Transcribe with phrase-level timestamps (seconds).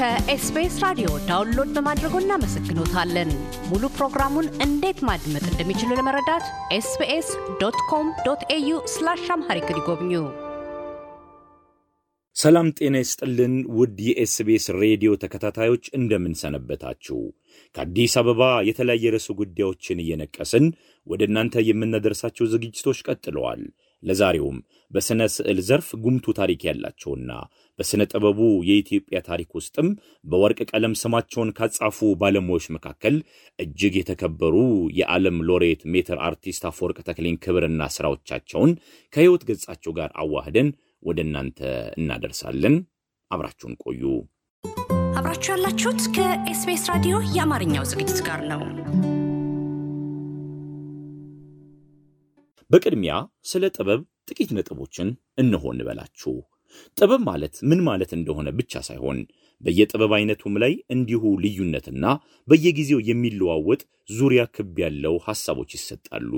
[0.00, 3.30] ከኤስቢኤስ ራዲዮ download በማድረጎ እናመሰግኖታለን።
[3.70, 6.44] ሙሉ ፕሮግራሙን እንዴት ማድመጥ እንደሚችሉ ለመረዳት
[6.76, 7.28] SBS
[7.60, 10.12] dot com dot au slash Amharic ይጎብኙ።
[12.36, 17.18] ሰላም ጤና ይስጥልን ውድ የኤስቢኤስ ሬዲዮ ተከታታዮች እንደምን ሰነበታችሁ።
[17.74, 20.66] ከአዲስ አበባ የተለያየ ርዕሰ ጉዳዮችን እየነቀስን
[21.06, 23.62] ወደ እናንተ የምናደርሳቸው ዝግጅቶች ቀጥለዋል።
[24.02, 24.58] ለዛሬውም
[24.90, 27.30] በሥነ ስዕል ዘርፍ ጉምቱ ታሪክ ያላቸውና
[27.78, 29.88] በሥነ ጥበቡ የኢትዮጵያ ታሪክ ውስጥም
[30.24, 33.16] በወርቅ ቀለም ስማቸውን ካጻፉ ባለሙያዎች መካከል
[33.58, 34.56] እጅግ የተከበሩ
[34.98, 38.72] የዓለም ሎሬት ሜትር አርቲስት አፈወርቅ ተክሌን ክብርና ሥራዎቻቸውን
[39.12, 40.70] ከሕይወት ገጻቸው ጋር አዋህደን
[41.02, 41.60] ወደ እናንተ
[42.00, 42.76] እናደርሳለን።
[43.30, 44.02] አብራችሁን ቆዩ።
[45.20, 48.62] አብራችሁ ያላችሁት ከኤስቢኤስ ራዲዮ የአማርኛው ዝግጅት ጋር ነው።
[52.70, 53.12] በቅድሚያ
[53.50, 56.34] ስለ ጥበብ ጥቂት ነጥቦችን እንሆ እንበላችሁ።
[56.98, 59.18] ጥበብ ማለት ምን ማለት እንደሆነ ብቻ ሳይሆን
[59.62, 62.04] በየጥበብ አይነቱም ላይ እንዲሁ ልዩነትና
[62.48, 63.80] በየጊዜው የሚለዋወጥ
[64.10, 66.30] ዙሪያ ክብ ያለው ሐሳቦች ይሰጣሉ።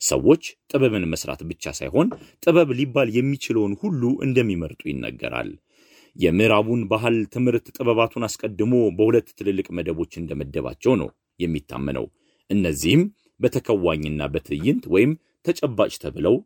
[0.00, 0.42] ሰዎች
[0.72, 2.08] ጥበብን መስራት ብቻ ሳይሆን
[2.42, 5.50] ጥበብ ሊባል የሚችለውን ሁሉ እንደሚመርጡ ይነገራል።
[6.16, 12.06] የምዕራቡን ባህል ትምህርት ጥበባቱን አስቀድሞ በሁለት ትልልቅ መደቦች እንደመደባቸው ነው የሚታመነው።
[12.50, 13.02] እነዚህም
[13.40, 15.12] በተከዋኝና በትዕይንት ወይም
[15.44, 16.36] ተጨባጭ ተብለው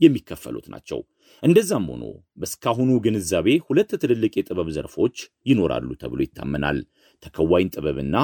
[0.00, 1.00] የሚከፈሉት ናቸው።
[1.42, 2.04] እንደዛም ሆኖ
[2.40, 6.78] በእስካሁኑ ግንዛቤ ሁለት ትልልቅ የጥበብ ዘርፎች ይኖራሉ ተብሎ ይታመናል።
[7.22, 8.16] ተከዋኝ ጥበብና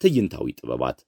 [0.00, 0.98] ትዕይንታዊ ጥበባት።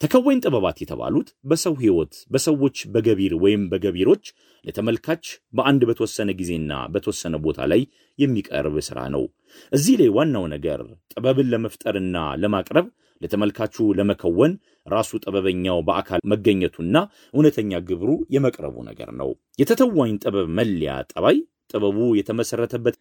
[0.00, 4.24] ተከዋኝ ጥበባት የተባሉት በሰው ሕይወት፣ በሰዎች በገቢር ወይም በገቢሮች
[4.64, 7.82] ለተመልካች በአንድ በተወሰነ ጊዜና በተወሰነ ቦታ ላይ
[8.18, 9.24] የሚቀርብ ሥራ ነው።
[9.72, 12.88] እዚህ ላይ ዋናው ነገር ጥበብን ለመፍጠርና ለማቅረብ
[13.20, 14.52] ለተመልካቹ ለመከወን
[14.86, 16.96] ራሱ ጥበበኛው በአካል መገኘቱና
[17.34, 21.38] እውነተኛ ግብሩ የመቅረቡ ነገር ነው። የተተዋኝ ጥበብ መለያ ጠባይ
[21.72, 22.96] ጥበቡ የተመሰረተበት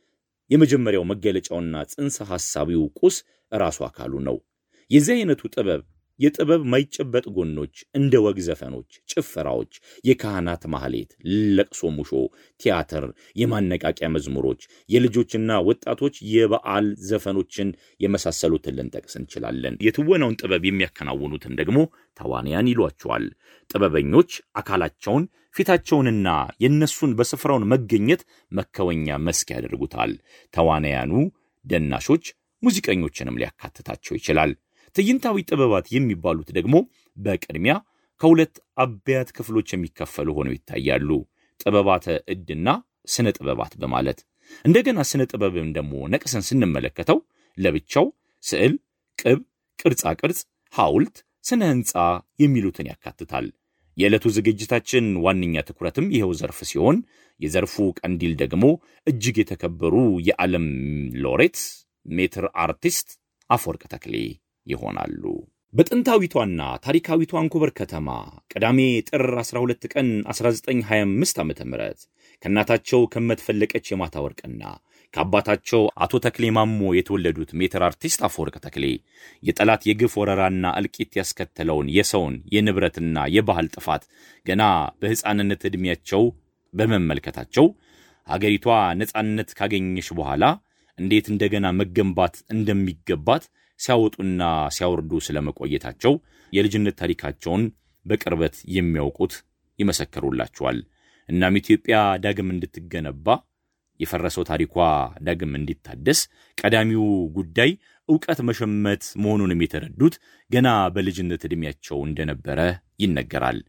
[0.52, 3.16] የመጀመሪያው መገለጫውና ጽንሰ ሐሳቢው ቁስ
[3.52, 4.38] ራሱ አካሉ ነው።
[4.92, 5.82] የዚህ አይነቱ ጥበብ
[6.20, 9.72] የጥበብ ማይጨበጥ ጎኖች እንደ ወግ ዘፈኖች፣ ጭፈራዎች፣
[10.04, 11.12] የካህናት ማህሌት፣
[11.58, 12.12] ለቅሶ፣ ሙሾ፣
[12.62, 13.06] ቲያትር፣
[13.42, 17.70] የማነቃቂያ መዝሙሮች፣ የልጆችና ወጣቶች የበዓል ዘፈኖችን
[18.04, 21.78] የመሳሰሉትን ልንጠቅስ እንችላለን። የትወናውን ጥበብ የሚያከናውኑትን ደግሞ
[22.20, 23.26] ተዋንያን ይሏቸዋል።
[23.70, 25.26] ጥበበኞች አካላቸውን
[25.56, 26.28] ፊታቸውንና
[26.64, 28.22] የእነሱን በስፍራውን መገኘት
[28.52, 30.12] መከወኛ መስክ ያደርጉታል።
[30.54, 31.12] ተዋናያኑ
[31.66, 32.26] ደናሾች፣
[32.64, 34.52] ሙዚቀኞችንም ሊያካትታቸው ይችላል።
[34.96, 36.76] ትዕይንታዊ ጥበባት የሚባሉት ደግሞ
[37.18, 37.74] በቅድሚያ
[38.22, 41.10] ከሁለት አበያት ክፍሎች የሚከፈሉ ሆነው ይታያሉ።
[41.60, 42.68] ጥበባተ ዕድና
[43.14, 44.20] ስነ ጥበባት በማለት
[44.66, 47.18] እንደገና ስነ ጥበብን ደግሞ ነቅሰን ስንመለከተው
[47.58, 48.06] ለብቻው
[48.44, 48.74] ስዕል፣
[49.20, 49.40] ቅብ፣
[49.80, 50.40] ቅርጻ ቅርጽ፣
[50.74, 51.94] ሐውልት፣ ስነ ሕንፃ
[52.40, 53.46] የሚሉትን ያካትታል።
[53.98, 56.98] የዕለቱ ዝግጅታችን ዋነኛ ትኩረትም ይኸው ዘርፍ ሲሆን
[57.40, 58.64] የዘርፉ ቀንዲል ደግሞ
[59.08, 59.96] እጅግ የተከበሩ
[60.28, 60.68] የዓለም
[61.24, 61.58] ሎሬት
[62.06, 63.10] ሜትር አርቲስት
[63.50, 64.16] አፈወርቅ ተክሌ
[64.70, 65.24] ይሆናሉ።
[65.74, 68.08] በጥንታዊቷና ታሪካዊቷ አንኮበር ከተማ
[68.54, 71.54] ቅዳሜ ጥር 12 ቀን 1925 ዓ ም
[72.44, 74.64] ከእናታቸው ከመትፈለቀች የማታ ወርቅና
[75.14, 78.86] ከአባታቸው አቶ ተክሌ ማሞ የተወለዱት ሜትር አርቲስት አፈወርቅ ተክሌ
[79.44, 84.04] የጠላት የግፍ ወረራና እልቂት ያስከተለውን የሰውን የንብረትና የባህል ጥፋት
[84.46, 84.64] ገና
[85.02, 86.24] በሕፃንነት ዕድሜያቸው
[86.74, 87.68] በመመልከታቸው
[88.28, 88.68] ሀገሪቷ
[89.00, 90.44] ነፃነት ካገኘች በኋላ
[91.00, 93.44] እንዴት እንደገና መገንባት እንደሚገባት
[93.80, 94.42] ሲያወጡና
[94.76, 96.14] ሲያወርዱ ስለመቆየታቸው
[96.54, 97.64] የልጅነት ታሪካቸውን
[98.06, 99.34] በቅርበት የሚያውቁት
[99.80, 100.80] ይመሰክሩላቸዋል።
[101.30, 103.28] እናም ኢትዮጵያ ዳግም እንድትገነባ
[104.00, 104.76] የፈረሰው ታሪኳ
[105.28, 106.20] ዳግም እንዲታደስ
[106.58, 107.06] ቀዳሚው
[107.38, 107.72] ጉዳይ
[108.10, 110.16] ዕውቀት መሸመት መሆኑንም የተረዱት
[110.52, 112.60] ገና በልጅነት ዕድሜያቸው እንደነበረ
[113.04, 113.60] ይነገራል።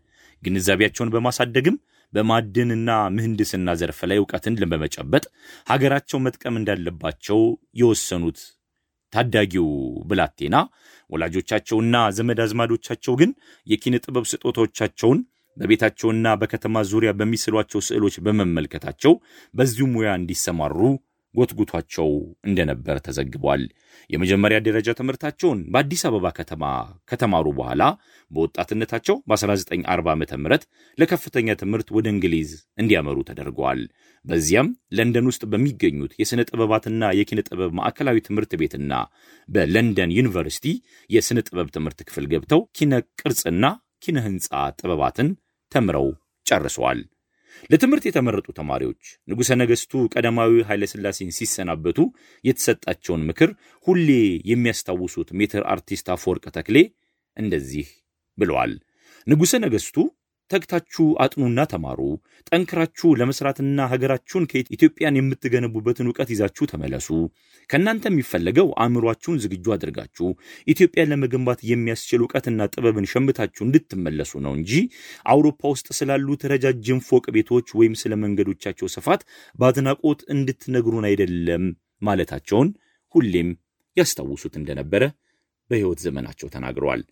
[0.43, 1.77] ግንዛቤያቸውን በማሳደግም
[2.13, 5.25] በማዕድንና ምህንድስና ዘርፍ ላይ ዕውቀትን በመጨበጥ
[5.67, 7.41] ሀገራቸው መጥቀም እንዳለባቸው
[7.81, 8.41] የወሰኑት
[9.13, 9.69] ታዳጊው
[10.11, 10.57] ብላቴና
[11.11, 13.31] ወላጆቻቸውና ዘመድ አዝማዶቻቸው ግን
[13.67, 15.21] የኪነ ጥበብ ስጦታዎቻቸውን
[15.57, 19.15] በቤታቸውና በከተማ ዙሪያ በሚስሏቸው ስዕሎች በመመልከታቸው
[19.55, 20.79] በዚሁ ሙያ እንዲሰማሩ
[21.35, 22.09] ጎትጉቷቸው
[22.45, 23.63] እንደነበር ተዘግቧል።
[24.11, 26.65] የመጀመሪያ ደረጃ ትምህርታቸውን በአዲስ አበባ ከተማ
[27.11, 27.83] ከተማሩ በኋላ
[28.31, 30.59] በወጣትነታቸው በ1940 ዓ ም
[30.99, 33.83] ለከፍተኛ ትምህርት ወደ እንግሊዝ እንዲያመሩ ተደርገዋል።
[34.25, 38.93] በዚያም ለንደን ውስጥ በሚገኙት የሥነ ጥበባትና የኪነ ጥበብ ማዕከላዊ ትምህርት ቤትና
[39.49, 40.67] በለንደን ዩኒቨርሲቲ
[41.11, 43.65] የሥነ ጥበብ ትምህርት ክፍል ገብተው ኪነ ቅርጽና
[44.05, 45.31] ኪነ ሕንፃ ጥበባትን
[45.73, 46.07] ተምረው
[46.47, 47.01] ጨርሰዋል።
[47.71, 51.99] ለትምህርት የተመረጡ ተማሪዎች ንጉሠ ነገሥቱ ቀዳማዊ ኃይለ ሥላሴን ሲሰናበቱ
[52.45, 53.51] የተሰጣቸውን ምክር
[53.87, 54.09] ሁሌ
[54.51, 56.79] የሚያስታውሱት ሜትር አርቲስት አፈወርቅ ተክሌ
[57.37, 57.89] እንደዚህ
[58.39, 58.73] ብለዋል።
[59.27, 59.97] ንጉሠ ነገሥቱ
[60.51, 62.01] ተግታችሁ አጥኑና ተማሩ።
[62.51, 67.09] ጠንክራችሁ ለመስራትና ሀገራችሁን ከኢትዮጵያን የምትገነቡበትን እውቀት ይዛችሁ ተመለሱ።
[67.71, 70.29] ከእናንተ የሚፈለገው አእምሯችሁን ዝግጁ አድርጋችሁ
[70.67, 74.73] ኢትዮጵያን ለመገንባት የሚያስችል እውቀትና ጥበብን ሸምታችሁ እንድትመለሱ ነው እንጂ
[75.27, 79.23] አውሮፓ ውስጥ ስላሉት ረጃጅም ፎቅ ቤቶች ወይም ስለ መንገዶቻቸው ስፋት
[79.59, 81.65] በአድናቆት እንድትነግሩን አይደለም
[82.03, 82.69] ማለታቸውን
[83.15, 83.49] ሁሌም
[83.97, 85.05] ያስታውሱት እንደነበረ
[85.71, 87.03] በሕይወት ዘመናቸው ተናግረዋል።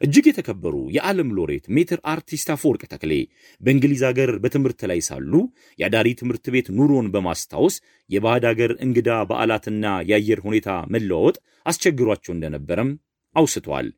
[0.00, 3.12] እጅግ የተከበሩ የዓለም ሎሬት ሜትር አርቲስት አፈወርቅ ተክሌ
[3.60, 5.32] በእንግሊዝ ሀገር በትምህርት ላይ ሳሉ
[5.78, 7.76] የአዳሪ ትምህርት ቤት ኑሮን በማስታወስ
[8.10, 11.36] የባዕድ ሀገር እንግዳ በዓላትና የአየር ሁኔታ መለዋወጥ
[11.66, 12.90] አስቸግሯቸው እንደነበረም
[13.36, 13.88] አውስተዋል።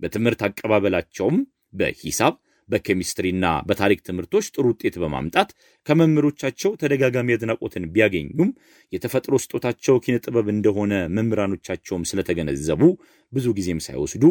[0.00, 1.38] በትምህርት አቀባበላቸውም
[1.74, 2.34] በሂሳብ
[2.68, 5.50] በኬሚስትሪና በታሪክ ትምህርቶች ጥሩ ውጤት በማምጣት
[5.86, 8.50] ከመምህሮቻቸው ተደጋጋሚ አድናቆትን ቢያገኙም
[8.92, 12.82] የተፈጥሮ ስጦታቸው ኪነ ጥበብ እንደሆነ መምህራኖቻቸውም ስለተገነዘቡ
[13.32, 14.24] ብዙ ጊዜም ሳይወስዱ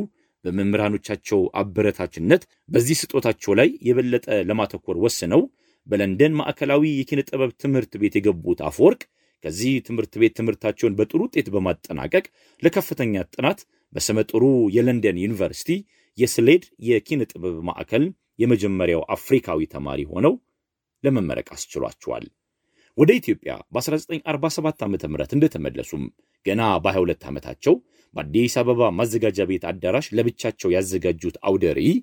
[0.46, 5.44] በመምህራኖቻቸው አበረታችነት በዚህ ስጦታቸው ላይ የበለጠ ለማተኮር ወስነው
[5.88, 9.02] በለንደን ማዕከላዊ የኪነ ጥበብ ትምህርት ቤት የገቡት አፈወርቅ
[9.44, 12.26] ከዚህ ትምህርት ቤት ትምህርታቸውን በጥሩ ውጤት በማጠናቀቅ
[12.64, 13.60] ለከፍተኛ ጥናት
[13.94, 14.44] በስመጥሩ
[14.76, 15.72] የለንደን ዩኒቨርሲቲ
[16.18, 18.06] የስሌድ የኪነ ጥበብ ማዕከል
[18.40, 20.34] የመጀመሪያው አፍሪካዊ ተማሪ ሆነው
[21.04, 22.26] ለመመረቅ አስችሏቸዋል።
[22.98, 24.96] ወደ ኢትዮጵያ በ1947 ዓ ም
[25.36, 26.04] እንደተመለሱም
[26.46, 27.74] ገና በ22 ዓመታቸው
[28.16, 31.96] በአዲስ አበባ ማዘጋጃ ቤት አዳራሽ ለብቻቸው ያዘጋጁት አውደ ርዕይ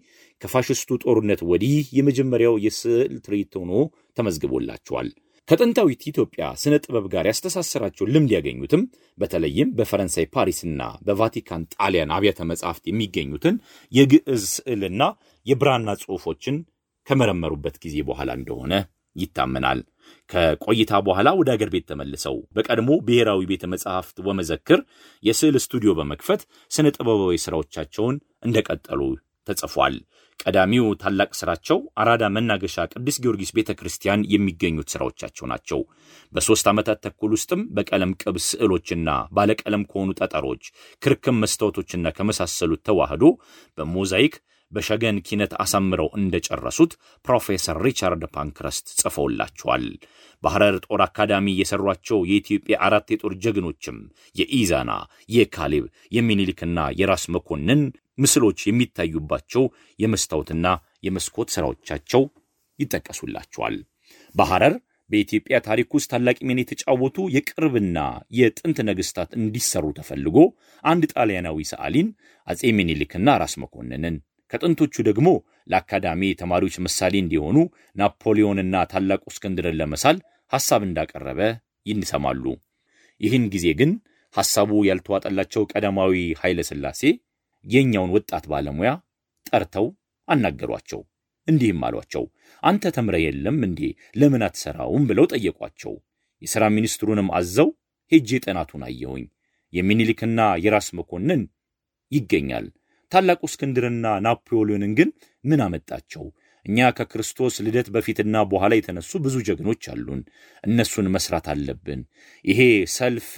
[0.42, 3.72] ከፋሽስቱ ጦርነት ወዲህ የመጀመሪያው የስዕል ትርኢት ሆኖ
[4.18, 5.10] ተመዝግቦላቸዋል።
[5.48, 8.82] ከጥንታዊት ኢትዮጵያ ስነ ጥበብ ጋር ያስተሳሰራቸው ልምድ ያገኙትም
[9.18, 13.56] በተለይም በፈረንሳይ ፓሪስና በቫቲካን ጣሊያን አብያተ መጻሕፍት የሚገኙትን
[13.92, 15.02] የግዕዝ ስዕልና
[15.46, 16.58] የብራና ጽሑፎችን
[17.06, 18.72] ከመረመሩበት ጊዜ በኋላ እንደሆነ
[19.16, 19.80] ይታመናል።
[20.30, 24.80] ከቆይታ በኋላ ወደ አገር ቤት ተመልሰው በቀድሞ ብሔራዊ ቤተ መጻሕፍት ወመዘክር
[25.22, 28.16] የስዕል ስቱዲዮ በመክፈት ስነ ጥበባዊ ሥራዎቻቸውን
[28.46, 29.00] እንደቀጠሉ
[29.48, 29.94] ተጽፏል።
[30.42, 35.80] ቀዳሚው ታላቅ ሥራቸው አራዳ መናገሻ ቅዱስ ጊዮርጊስ ቤተ ክርስቲያን የሚገኙት ሥራዎቻቸው ናቸው።
[36.32, 40.64] በሦስት ዓመታት ተኩል ውስጥም በቀለም ቅብ ስዕሎችና ባለቀለም ከሆኑ ጠጠሮች፣
[41.02, 43.24] ክርክም መስታወቶችና ከመሳሰሉት ተዋህዶ
[43.78, 44.36] በሞዛይክ
[44.72, 46.92] በሸገን ኪነት አሳምረው እንደጨረሱት
[47.24, 49.84] ፕሮፌሰር ሪቻርድ ፓንክረስት ጽፈውላቸዋል።
[50.42, 53.98] በሐረር ጦር አካዳሚ የሰሯቸው የኢትዮጵያ አራት የጦር ጀግኖችም
[54.36, 54.92] የኢዛና፣
[55.28, 55.84] የካሌብ፣
[56.16, 57.82] የሚኒሊክና የራስ መኮንን
[58.18, 59.64] ምስሎች የሚታዩባቸው
[59.98, 60.66] የመስታወትና
[61.06, 62.24] የመስኮት ሥራዎቻቸው
[62.78, 63.76] ይጠቀሱላቸዋል።
[64.34, 64.74] በሐረር
[65.10, 67.98] በኢትዮጵያ ታሪክ ውስጥ ታላቅ ሚና የተጫወቱ የቅርብና
[68.38, 70.36] የጥንት ነገሥታት እንዲሰሩ ተፈልጎ
[70.84, 72.08] አንድ ጣሊያናዊ ሰዓሊን
[72.46, 74.16] አጼ ሚኒሊክና ራስ መኮንንን
[74.52, 75.28] ከጥንቶቹ ደግሞ
[75.70, 77.56] ለአካዳሚ ተማሪዎች ምሳሌ እንዲሆኑ
[78.00, 80.16] ናፖሊዮንና ታላቁ እስክንድርን ለመሳል
[80.52, 81.40] ሐሳብ እንዳቀረበ
[81.86, 82.44] ይንሰማሉ።
[83.20, 83.90] ይህን ጊዜ ግን
[84.34, 87.00] ሐሳቡ ያልተዋጠላቸው ቀዳማዊ ኃይለ ሥላሴ
[87.64, 88.90] የኛውን ወጣት ባለሙያ
[89.46, 89.86] ጠርተው
[90.28, 91.00] አናገሯቸው።
[91.48, 92.24] እንዲህም አሏቸው፣
[92.62, 93.80] አንተ ተምረህ የለም እንዴ
[94.20, 95.94] ለምን አትሠራውም ብለው ጠየቋቸው።
[96.42, 97.68] የሥራ ሚኒስትሩንም አዘው
[98.12, 99.24] ሄጄ ጥናቱን አየሁኝ።
[99.72, 101.42] የሚኒሊክና የራስ መኮንን
[102.12, 102.66] ይገኛል
[103.12, 105.08] ታላቁ እስክንድርና ናፖሊዮንን ግን
[105.44, 106.24] ምን አመጣቸው?
[106.66, 110.20] እኛ ከክርስቶስ ልደት በፊትና በኋላ የተነሱ ብዙ ጀግኖች አሉን።
[110.64, 112.00] እነሱን መስራት አለብን።
[112.44, 112.60] ይሄ
[112.96, 113.30] self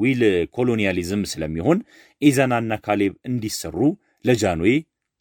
[0.00, 0.22] will
[0.56, 1.78] colonialism ስለሚሆን
[2.22, 3.78] ኢዛናና ካሌብ እንዲሰሩ
[4.24, 4.68] ለጃንዌ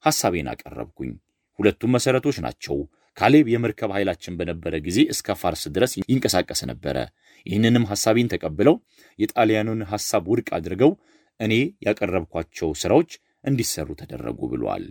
[0.03, 1.13] ሐሳቤን አቀረብኩኝ።
[1.59, 2.77] ሁለቱም መሠረቶች ናቸው።
[3.17, 6.97] ካሌብ የመርከብ ኃይላችን በነበረ ጊዜ እስከ ፋርስ ድረስ ይንቀሳቀስ ነበረ።
[7.45, 8.75] ይህንንም ሐሳቤን ተቀብለው
[9.19, 10.91] የጣሊያኑን ሐሳብ ውድቅ አድርገው
[11.39, 11.53] እኔ
[11.85, 13.11] ያቀረብኳቸው ሥራዎች
[13.45, 14.85] እንዲሰሩ ተደረጉ ብሏል።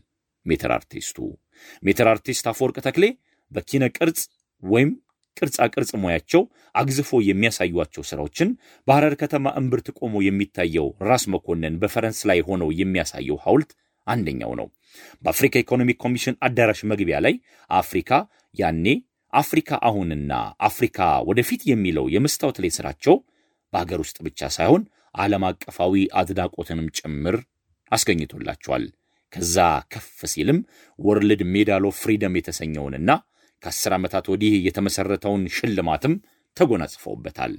[0.46, 1.18] ሜትር አርቲስቱ
[1.82, 3.04] ሜትር አርቲስት አፈወርቅ ተክሌ
[3.52, 4.20] በኪነ ቅርጽ
[4.62, 4.90] ወይም
[5.36, 6.42] ቅርጻ ቅርጽ ሙያቸው
[6.74, 8.48] አግዝፎ የሚያሳዩቸው ሥራዎችን
[8.88, 13.72] በሐረር ከተማ እምብርት ቆሞ የሚታየው ራስ መኮንን በፈረስ ላይ ሆነው የሚያሳየው ሐውልት
[14.06, 14.66] አንደኛው ነው።
[15.24, 17.34] በአፍሪካ economic ኮሚሽን አዳራሽ መግቢያ ላይ
[17.70, 18.10] አፍሪካ
[18.54, 18.86] ያኔ፣
[19.32, 20.32] አፍሪካ አሁንና
[20.68, 23.16] አፍሪካ ወደፊት የሚለው የመስታወት ላይ ሥራቸው
[23.72, 24.82] በሀገር ውስጥ ብቻ ሳይሆን
[25.14, 27.36] ዓለም አቀፋዊ አድናቆትንም ጭምር
[27.94, 28.84] አስገኝቶላቸዋል።
[29.32, 29.56] ከዛ
[29.92, 30.58] ከፍ ሲልም
[30.98, 33.10] World Medal of Freedom የተሰኘውንና
[33.62, 36.14] ከአስር ዓመታት ወዲህ የተመሠረተውን ሽልማትም
[36.56, 37.54] ተጎናጽፈውበታል።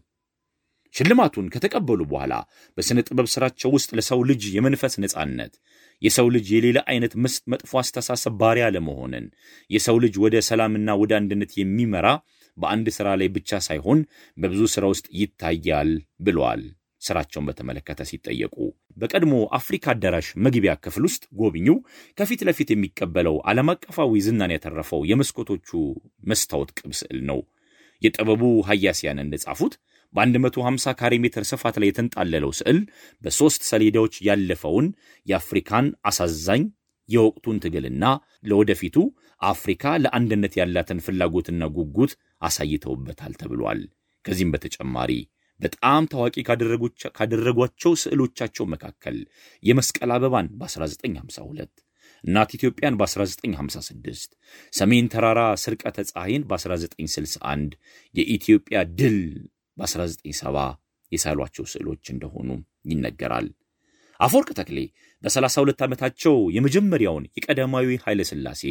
[0.96, 2.34] ሽልማቱን ከተቀበሉ በኋላ
[2.78, 5.54] በሥነ ጥበብ ሥራቸው ውስጥ ለሰው ልጅ የመንፈስ ነጻነት፣
[6.02, 7.14] የሰው ልጅ የሌላ አይነት
[7.52, 9.26] መጥፎ አስተሳሰብ ባሪያ ለመሆንን፣
[9.70, 12.08] የሰው ልጅ ወደ ሰላምና ወደ አንድነት የሚመራ
[12.58, 14.00] በአንድ ሥራ ላይ ብቻ ሳይሆን
[14.38, 16.64] በብዙ ሥራ ውስጥ ይታያል ብለዋል።
[17.06, 18.56] ስራቸውን በተመለከተ ሲጠየቁ
[18.98, 21.78] በቀድሞ አፍሪካ አዳራሽ መግቢያ ክፍል ውስጥ ጎብኚው
[22.18, 25.70] ከፊት ለፊት የሚቀበለው ዓለም አቀፋዊ ዝናን ያተረፈው የመስኮቶቹ
[26.32, 27.42] መስታወት ቅብ ስዕል ነው።
[28.02, 29.74] የጥበቡ ሀያሲያን እንደጻፉት
[30.14, 32.80] በ150 ካሬ ሜትር ስፋት ላይ የተንጣለለው ስዕል
[33.22, 34.88] በሦስት ሰሌዳዎች ያለፈውን
[35.28, 36.64] የአፍሪካን አሳዛኝ
[37.10, 38.06] የወቅቱን ትግልና
[38.50, 38.96] ለወደፊቱ
[39.50, 43.82] አፍሪካ ለአንድነት ያላትን ፍላጎትና ጉጉት አሳይተውበታል ተብሏል።
[44.26, 45.12] ከዚህም በተጨማሪ
[45.60, 46.36] በጣም ታዋቂ
[47.18, 49.18] ካደረጓቸው ስዕሎቻቸው መካከል
[49.64, 51.84] የመስቀል አበባን በ1952
[52.24, 54.32] እናት ኢትዮጵያን በ1956
[54.74, 57.76] ሰሜን ተራራ ስርቀተ ፀሐይን በ1961
[58.16, 59.20] የኢትዮጵያ ድል
[59.78, 60.66] በ1970
[61.12, 62.50] የሳሏቸው ስዕሎች እንደሆኑ
[62.92, 63.48] ይነገራል።
[64.20, 64.80] አፈወርቅ ተክሌ
[65.24, 68.62] በ32 ዓመታቸው የመጀመሪያውን የቀዳማዊ ኃይለ ሥላሴ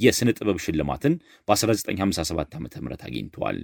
[0.00, 1.14] የሥነ ጥበብ ሽልማትን
[1.48, 3.58] በ1957 ዓ ም አግኝተዋል።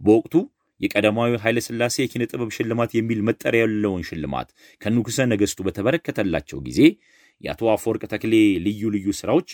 [0.00, 0.34] በወቅቱ
[0.80, 4.48] የቀዳማዊ ኃይለ ሥላሴ የኪነ ጥበብ ሽልማት የሚል መጠሪያ ያለውን ሽልማት
[4.80, 6.80] ከንጉሠ ነገሥቱ በተበረከተላቸው ጊዜ
[7.40, 9.50] የአቶ አፈወርቅ ተክሌ ልዩ ልዩ ሥራዎች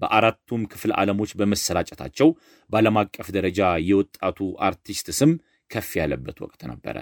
[0.00, 2.28] በአራቱም ክፍል ዓለሞች በመሰራጨታቸው
[2.70, 5.30] በዓለም አቀፍ ደረጃ የወጣቱ አርቲስት ስም
[5.70, 6.96] ከፍ ያለበት ወቅት ነበረ።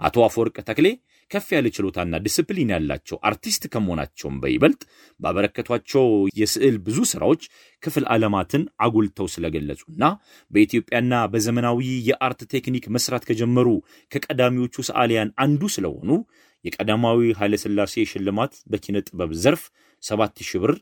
[0.00, 0.86] አቶ አፈወርቅ ተክሌ
[1.34, 4.82] ከፍ ያለ ችሎታና ዲስፕሊን ያላቸው አርቲስት ከመሆናቸውም በይበልጥ
[5.20, 6.06] ባበረከቷቸው
[6.40, 7.42] የስዕል ብዙ ሥራዎች
[7.82, 10.02] ክፍል ዓለማትን አጉልተው ስለገለጹና
[10.50, 13.68] በኢትዮጵያና በዘመናዊ የ art ቴክኒክ መስራት ከጀመሩ
[14.12, 16.10] ከቀዳሚዎቹ ሰዓሊያን አንዱ ስለሆኑ
[16.64, 19.64] የቀዳማዊ ኃይለሥላሴ ሽልማት በኪነ ጥበብ ዘርፍ
[20.02, 20.72] ሰባት ሺህ ብር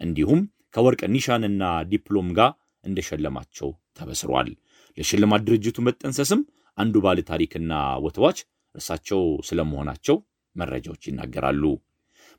[0.00, 0.40] እንዲሁም
[0.74, 2.50] ከወርቅ ኒሻንና ዲፕሎም ጋር
[2.84, 4.50] እንደሸለማቸው ተበስሯል።
[4.98, 6.40] ለሽልማት ድርጅቱ መጠንሰስም
[6.78, 7.72] አንዱ ባለ ታሪክና
[8.04, 8.38] ወተዋች
[8.74, 10.16] እርሳቸው ስለመሆናቸው
[10.56, 11.64] መረጃዎች ይናገራሉ።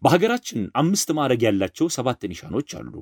[0.01, 2.93] በሀገራችን አምስት ማዕረግ ያላቸው ሰባት ኒሻኖች አሉ።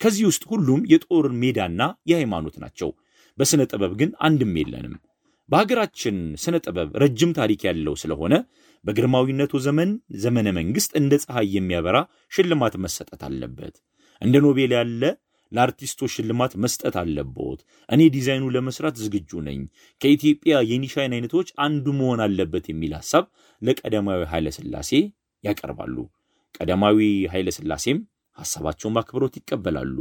[0.00, 1.80] ከዚህ ውስጥ ሁሉም የጦር ሜዳና
[2.10, 2.90] የሃይማኖት ናቸው።
[3.38, 4.94] በሥነ ጥበብ ግን አንድም የለንም።
[5.48, 8.34] በሀገራችን ስነ ጥበብ ረጅም ታሪክ ያለው ስለሆነ
[8.84, 9.90] በግርማዊነቱ ዘመን
[10.22, 11.96] ዘመነ መንግሥት እንደ ፀሐይ የሚያበራ
[12.32, 13.74] ሽልማት መሰጠት አለበት።
[14.22, 15.02] እንደ ኖቤል ያለ
[15.52, 19.60] ለአርቲስቶች ሽልማት መስጠት አለቦት። እኔ ዲዛይኑ ለመስራት ዝግጁ ነኝ።
[20.00, 23.26] ከኢትዮጵያ የኒሻን አይነቶች አንዱ መሆን አለበት የሚል ሐሳብ
[23.62, 24.90] ለቀዳማዊ ኃይለ ሥላሴ
[25.44, 25.96] ያቀርባሉ።
[26.54, 26.98] ቀዳማዊ
[27.32, 27.98] ኃይለ ሥላሴም
[28.38, 29.96] ሐሳባቸውን በአክብሮት ይቀበላሉ።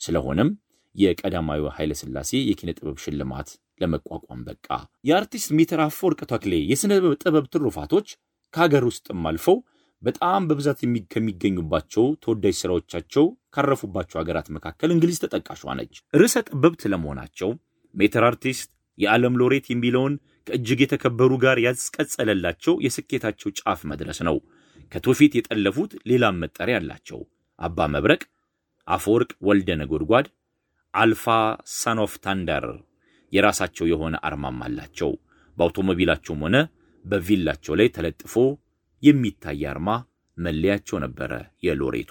[0.00, 0.50] ስለሆነም
[0.96, 3.48] የቀዳማዊ ኃይለ ሥላሴ የኪነ ጥበብ ሽልማት
[3.80, 4.66] ለመቋቋም በቃ።
[5.04, 6.92] የአርቲስት ሜትር አፈወርቅ ተክሌ የሥነ
[7.22, 8.08] ጥበብ ትሩፋቶች
[8.54, 9.56] ከሀገር ውስጥም አልፈው
[10.02, 10.80] በጣም በብዛት
[11.12, 13.24] ከሚገኙባቸው ተወዳጅ ሥራዎቻቸው
[13.54, 17.50] ካረፉባቸው ሀገራት መካከል እንግሊዝ ተጠቃሿ ነች። ርዕሰ ጠበብት ለመሆናቸው
[17.94, 20.14] ሜትር አርቲስት የዓለም ሎሬት የሚለውን
[20.46, 24.36] ከእጅግ የተከበሩ ጋር ያስቀጸለላቸው የስኬታቸው ጫፍ መድረስ ነው።
[24.92, 27.20] ከትውፊት የጠለፉት ሌላም መጠሪያ አላቸው።
[27.58, 28.22] አባ መብረቅ፣
[28.88, 30.26] አፈወርቅ ወልደ ነጎድጓድ፣
[30.94, 31.24] አልፋ
[31.74, 32.66] ሳኖፍ ታንደር
[33.32, 35.10] የራሳቸው የሆነ አርማም አላቸው።
[35.56, 36.56] በአውቶሞቢላቸውም ሆነ
[37.04, 38.34] በቪላቸው ላይ ተለጥፎ
[39.02, 39.88] የሚታይ አርማ
[40.36, 42.10] መለያቸው ነበረ የሎሬቱ።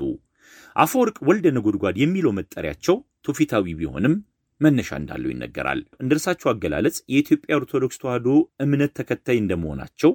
[0.76, 4.16] አፈወርቅ ወልደ ነጎድጓድ የሚለው መጠሪያቸው ትውፊታዊ ቢሆንም
[4.62, 6.14] መነሻ እንዳለው ይነገራል። እንደ
[6.52, 8.30] አገላለጽ የኢትዮጵያ ኦርቶዶክስ ተዋሕዶ
[8.66, 10.12] እምነት ተከታይ እንደመሆናቸው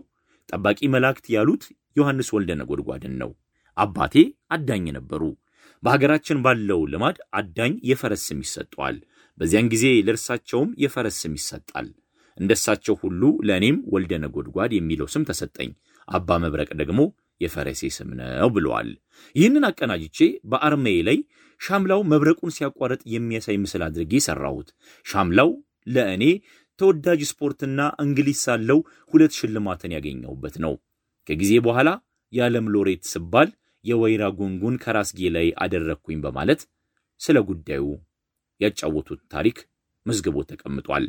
[0.48, 1.64] ጠባቂ መላእክት ያሉት
[1.96, 3.30] ዮሐንስ ወልደ ነጎድጓድን ነው።
[3.76, 4.14] አባቴ
[4.54, 5.22] አዳኝ ነበሩ።
[5.82, 8.96] በሀገራችን ባለው ልማድ አዳኝ የፈረስ ስም ይሰጠዋል።
[9.38, 11.86] በዚያን ጊዜ ለእርሳቸውም የፈረስ ስም ይሰጣል።
[12.38, 15.70] እንደሳቸው ሁሉ ለእኔም ወልደ ነጎድጓድ የሚለው ስም ተሰጠኝ።
[16.08, 17.00] አባ መብረቅ ደግሞ
[17.40, 18.90] የፈረሴ ስም ነው ብለዋል።
[19.36, 20.18] ይህንን አቀናጅቼ
[20.50, 21.18] በአርማዬ ላይ
[21.60, 24.68] ሻምላው መብረቁን ሲያቋርጥ የሚያሳይ ምስል አድርጌ ሰራሁት።
[25.06, 25.50] ሻምላው
[25.88, 26.24] ለእኔ
[26.78, 28.78] ተወዳጅ ስፖርትና እንግሊዝ ሳለው
[29.12, 30.74] ሁለት ሽልማትን ያገኘሁበት ነው።
[31.28, 31.88] ከጊዜ በኋላ
[32.32, 33.48] የዓለም ሎሬት ስባል
[33.84, 36.60] የወይራ ጉንጉን ከራስጌ ላይ አደረግኩኝ በማለት
[37.20, 37.84] ስለ ጉዳዩ
[38.60, 39.58] ያጫወቱት ታሪክ
[40.06, 41.04] መዝግቦ ተቀምጧል።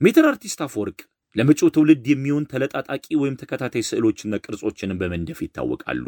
[0.00, 0.98] ሜትር አርቲስት አፈወርቅ
[1.38, 6.06] ለመጪው ትውልድ የሚሆን ተለጣጣቂ ወይም ተከታታይ ስዕሎችና ቅርጾችንም በመንደፍ ይታወቃሉ።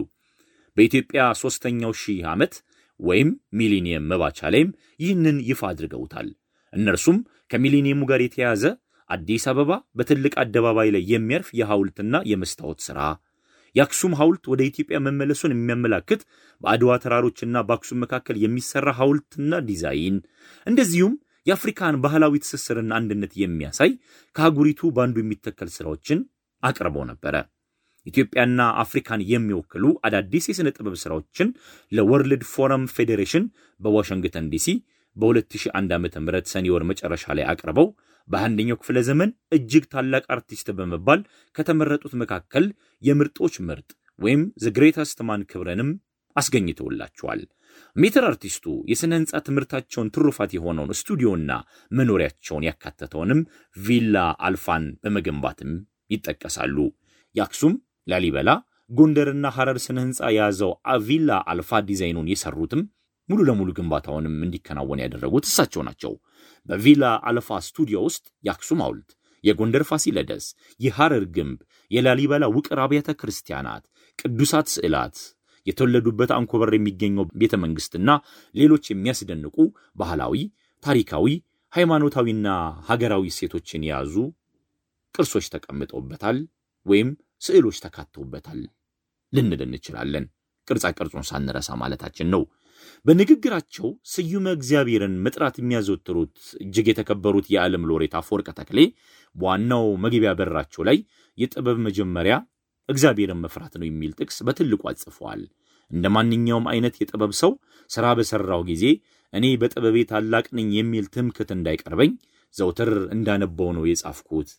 [0.76, 2.54] በኢትዮጵያ ሦስተኛው ሺህ ዓመት
[3.00, 4.70] ወይም ሚሊኒየም መባቻ ላይም
[5.00, 6.28] ይህንን ይፋ አድርገውታል።
[6.72, 7.18] እነርሱም
[7.52, 8.64] ከሚሊኒየሙ ጋር የተያያዘ
[9.10, 12.98] አዲስ አበባ በትልቅ አደባባይ ላይ የሚያርፍ የሐውልትና የመስታወት ሥራ፣
[13.76, 16.20] የአክሱም ሐውልት ወደ ኢትዮጵያ መመለሱን የሚያመላክት
[16.60, 20.16] በአድዋ ተራሮችና በአክሱም መካከል የሚሠራ ሐውልትና ዲዛይን
[20.66, 21.14] እንደዚሁም
[21.46, 23.90] የአፍሪካን ባህላዊ ትስስርና አንድነት የሚያሳይ
[24.36, 26.18] ከአህጉሪቱ በአንዱ የሚተከል ሥራዎችን
[26.62, 27.34] አቅርበው ነበረ።
[28.06, 31.48] ኢትዮጵያና አፍሪካን የሚወክሉ አዳዲስ የሥነ ጥበብ ሥራዎችን
[31.92, 33.44] ለ World Forum Federation
[33.80, 34.68] በዋሽንግተን ዲሲ
[35.16, 36.06] በ2001 ዓ ም
[36.52, 37.88] ሰኔ ወር መጨረሻ ላይ አቅርበው
[38.28, 41.20] በአንደኛው ክፍለ ዘመን እጅግ ታላቅ አርቲስት በመባል
[41.56, 42.66] ከተመረጡት መካከል
[43.02, 44.68] የምርጦች ምርጥ ወይም the
[45.22, 45.90] man ክብርንም
[46.36, 47.40] አስገኝተውላቸዋል።
[47.96, 51.50] ሜትር አርቲስቱ የሥነ ሕንፃ ትምህርታቸውን ትሩፋት የሆነውን ስቱዲዮና
[51.90, 53.40] መኖሪያቸውን ያካተተውንም
[53.76, 54.16] ቪላ
[54.48, 55.72] አልፋን በመገንባትም
[56.14, 56.76] ይጠቀሳሉ።
[57.34, 57.74] የአክሱም፣
[58.08, 58.50] ላሊበላ፣
[58.90, 60.72] ጎንደርና ሐረር ስነ ሕንፃ የያዘው
[61.04, 62.80] ቪላ አልፋ ዲዛይኑን የሰሩትም
[63.28, 66.12] ሙሉ ለሙሉ ግንባታውንም እንዲከናወን ያደረጉት እሳቸው ናቸው።
[66.68, 69.10] በቪላ አልፋ ስቱዲዮ ውስጥ የአክሱም ሐውልት፣
[69.44, 70.46] የጎንደር ፋሲለደስ፣
[70.80, 71.58] የሐረር ግንብ፣
[71.90, 73.84] የላሊበላ ውቅር አብያተ ክርስቲያናት፣
[74.18, 75.16] ቅዱሳት ስዕላት
[75.66, 78.10] የተወለዱበት አንኮበር የሚገኘው ቤተ መንግሥትና
[78.54, 79.56] ሌሎች የሚያስደንቁ
[79.96, 80.34] ባህላዊ
[80.82, 81.26] ታሪካዊ፣
[81.72, 82.48] ሃይማኖታዊና
[82.88, 84.14] ሀገራዊ እሴቶችን የያዙ
[85.14, 86.38] ቅርሶች ተቀምጠውበታል
[86.86, 87.08] ወይም
[87.42, 88.60] ስዕሎች ተካተውበታል
[89.32, 90.24] ልንል እንችላለን።
[90.68, 92.42] ቅርጻ ቅርጹን ሳንረሳ ማለታችን ነው።
[93.06, 98.80] በንግግራቸው ስዩመ እግዚአብሔርን መጥራት የሚያዘወትሩት እጅግ የተከበሩት የዓለም ሎሬት አፈወርቅ ተክሌ
[99.36, 100.98] በዋናው መግቢያ በራቸው ላይ
[101.38, 102.36] የጥበብ መጀመሪያ
[102.90, 105.42] እግዚአብሔርን መፍራት ነው የሚል ጥቅስ በትልቁ አጽፈዋል።
[105.90, 107.52] እንደ ማንኛውም አይነት የጥበብ ሰው
[107.90, 108.84] ሥራ በሠራው ጊዜ
[109.32, 112.12] እኔ በጥበቤ ታላቅ ነኝ የሚል ትምክት እንዳይቀርበኝ
[112.54, 114.50] ዘውትር እንዳነበው ነው የጻፍኩት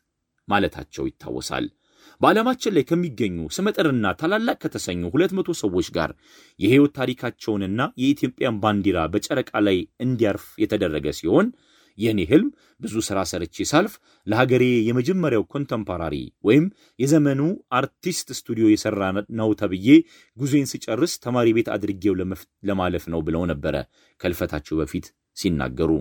[0.48, 1.66] ማለታቸው ይታወሳል።
[2.22, 6.12] በዓለማችን ላይ ከሚገኙ ስመጥርና ታላላቅ ከተሰኙ ሁለት መቶ ሰዎች ጋር
[6.60, 11.48] የሕይወት ታሪካቸውንና የኢትዮጵያን ባንዲራ በጨረቃ ላይ እንዲያርፍ የተደረገ ሲሆን
[11.98, 12.50] የእኔ ህልም
[12.82, 13.94] ብዙ ሥራ ሰርቼ ሳልፍ
[14.28, 16.16] ለሀገሬ የመጀመሪያው contemporary
[16.48, 16.66] ወይም
[17.00, 17.42] የዘመኑ
[17.78, 19.02] አርቲስት ስቱዲዮ የሠራ
[19.40, 19.88] ነው ተብዬ
[20.38, 22.16] ጉዞዬን ስጨርስ ተማሪ ቤት አድርጌው
[22.70, 23.76] ለማለፍ ነው ብለው ነበረ
[24.22, 25.08] ከልፈታቸው በፊት
[25.38, 25.92] ሲናገሩ።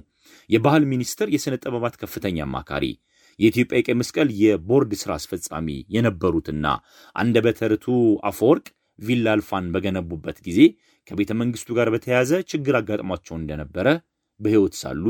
[0.50, 2.84] የባህል ሚኒስቴር የሥነ ጥበባት ከፍተኛ አማካሪ
[3.38, 6.66] የኢትዮጵያ የቀይ መስቀል የቦርድ ሥራ አስፈጻሚ የነበሩትና
[7.16, 8.66] አንደበተ ርቱዕ አፈወርቅ
[8.98, 10.58] ቪላ አልፋን በገነቡበት ጊዜ
[11.06, 13.86] ከቤተ መንግሥቱ ጋር በተያያዘ ችግር አጋጥሟቸው እንደነበረ
[14.40, 15.04] በሕይወት ሳሉ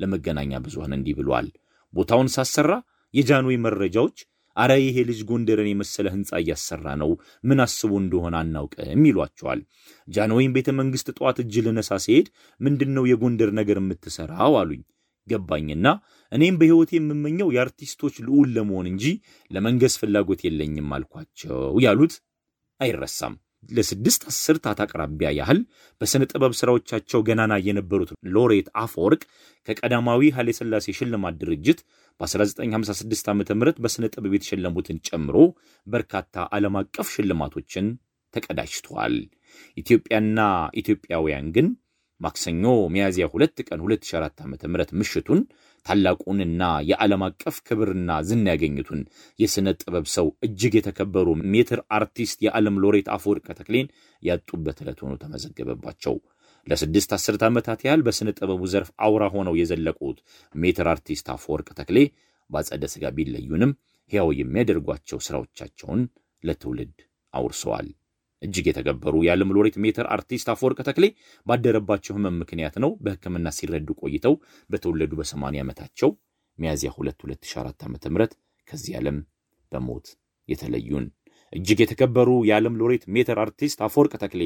[0.00, 1.48] ለመገናኛ ብዙሃን እንዲህ ብሏል።
[1.94, 2.72] ቦታውን ሳሰራ
[3.14, 4.16] የጃንዌ መረጃዎች
[4.56, 7.10] አረ ይሄ ልጅ ጎንደርን የመሰለ ሕንፃ እያሰራ ነው፣
[7.44, 9.60] ምን አስቦ እንደሆነ አናውቅም ይሏቸዋል።
[10.08, 12.28] ጃንዌን ቤተ መንግሥት ጠዋት እጅ ልነሳ ሲሄድ
[12.60, 14.82] ምንድን ነው የጎንደር ነገር የምትሰራው አሉኝ።
[15.28, 15.86] ገባኝና
[16.32, 19.04] እኔም በሕይወቴ የምመኘው የአርቲስቶች ልዑል ለመሆን እንጂ
[19.50, 22.14] ለመንገስ ፍላጎት የለኝም አልኳቸው ያሉት
[22.80, 23.34] አይረሳም።
[23.70, 25.60] ለስድስት አስርታት አቅራቢያ ያህል
[26.00, 29.22] በሥነ ጥበብ ሥራዎቻቸው ገናና የነበሩት ሎሬት አፈወርቅ
[29.68, 31.80] ከቀዳማዊ ኃይለ ሥላሴ ሽልማት ድርጅት
[32.20, 33.42] በ1956 ዓ ም
[33.84, 35.36] በሥነ ጥበብ የተሸለሙትን ጨምሮ
[35.86, 37.88] በርካታ ዓለም አቀፍ ሽልማቶችን
[38.34, 39.16] ተቀዳጅተዋል።
[39.76, 40.38] ኢትዮጵያና
[40.80, 41.66] ኢትዮጵያውያን ግን
[42.20, 44.54] ማክሰኞ ሚያዝያ 2 ቀን 2004 ዓ ም
[45.00, 45.40] ምሽቱን
[45.86, 49.00] ታላቁንና የዓለም አቀፍ ክብርና ዝና ያገኙትን
[49.38, 53.88] የሥነ ጥበብ ሰው እጅግ የተከበሩ ሜትር አርቲስት የዓለም ሎሬት አፈወርቅ ተክሌን
[54.22, 56.16] ያጡበት ዕለት ሆኖ ተመዘገበባቸው።
[56.66, 60.18] ለስድስት አስርት ዓመታት ያህል በሥነ ጥበቡ ዘርፍ አውራ ሆነው የዘለቁት
[60.54, 61.98] ሜትር አርቲስት አፈወርቅ ተክሌ
[62.50, 63.72] በአጸደ ሥጋ ቢለዩንም
[64.12, 66.02] ሕያው የሚያደርጓቸው ሥራዎቻቸውን
[66.44, 66.98] ለትውልድ
[67.34, 67.88] አውርሰዋል።
[68.42, 71.06] እጅግ የተከበሩ የዓለም ሎሬት ሜትር አርቲስት አፈወርቅ ተክሌ
[71.46, 74.34] ባደረባቸው ሕመም ምክንያት ነው በሕክምና ሲረዱ ቆይተው
[74.70, 76.10] በተወለዱ በ80 ዓመታቸው
[76.58, 78.26] ሚያዝያ 2 2004 ዓ ም
[78.68, 79.18] ከዚህ ዓለም
[79.72, 80.06] በሞት
[80.48, 81.06] የተለዩን።
[81.52, 84.42] እጅግ የተከበሩ የዓለም ሎሬት ሜትር አርቲስት አፈወርቅ ተክሌ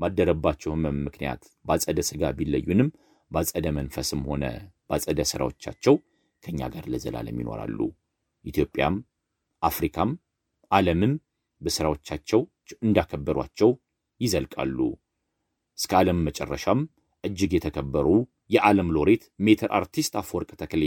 [0.00, 2.88] ባደረባቸው ሕመም ምክንያት ባጸደ ሥጋ ቢለዩንም
[3.30, 4.44] ባጸደ መንፈስም ሆነ
[4.90, 5.94] ባጸደ ሥራዎቻቸው
[6.42, 7.78] ከእኛ ጋር ለዘላለም ይኖራሉ።
[8.44, 8.94] ኢትዮጵያም
[9.62, 10.10] አፍሪካም
[10.70, 11.12] ዓለምም
[11.62, 12.40] በሥራዎቻቸው
[12.82, 13.70] እንዳከበሯቸው
[14.20, 14.78] ይዘልቃሉ።
[15.78, 16.80] እስከ ዓለም መጨረሻም
[17.24, 18.08] እጅግ የተከበሩ
[18.50, 20.84] የዓለም ሎሬት ሜትር አርቲስት አፈወርቅ ተክሌ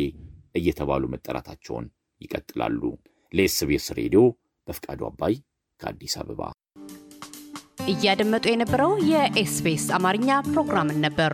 [0.56, 1.86] እየተባሉ መጠራታቸውን
[2.22, 2.82] ይቀጥላሉ።
[3.34, 4.22] ለኤስቢኤስ ሬዲዮ
[4.68, 5.34] በፍቃዱ አባይ
[5.80, 6.42] ከአዲስ አበባ።
[7.88, 11.34] እያደመጡ የነበረው የኤስቢኤስ አማርኛ ፕሮግራምን ነበር።